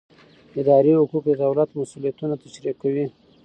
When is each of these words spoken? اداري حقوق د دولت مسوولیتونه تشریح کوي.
اداري 0.61 0.91
حقوق 0.99 1.23
د 1.27 1.31
دولت 1.43 1.69
مسوولیتونه 1.79 2.33
تشریح 2.43 2.75
کوي. 2.81 3.05